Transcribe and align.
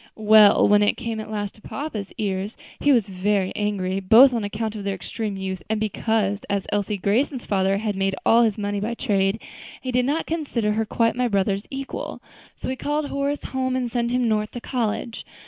"Well, 0.15 0.67
when 0.67 0.81
it 0.81 0.97
came 0.97 1.19
at 1.19 1.29
last 1.29 1.53
to 1.53 1.61
papa's 1.61 2.11
ears, 2.17 2.57
he 2.79 2.91
was 2.91 3.07
very 3.07 3.51
angry, 3.55 3.99
both 3.99 4.33
on 4.33 4.43
account 4.43 4.75
of 4.75 4.83
their 4.83 4.95
extreme 4.95 5.37
youth, 5.37 5.61
and 5.69 5.79
because, 5.79 6.39
as 6.49 6.65
Elsie 6.71 6.97
Grayson's 6.97 7.45
father 7.45 7.77
had 7.77 7.95
made 7.95 8.15
all 8.25 8.41
his 8.41 8.57
money 8.57 8.79
by 8.79 8.95
trade, 8.95 9.39
he 9.79 9.91
did 9.91 10.05
not 10.05 10.25
consider 10.25 10.71
her 10.71 10.85
quite 10.87 11.15
my 11.15 11.27
brother's 11.27 11.67
equal; 11.69 12.19
so 12.55 12.67
he 12.67 12.75
called 12.75 13.09
Horace 13.09 13.43
home 13.43 13.75
and 13.75 13.91
sent 13.91 14.09
him 14.09 14.27
North 14.27 14.49
to 14.53 14.59
college. 14.59 15.23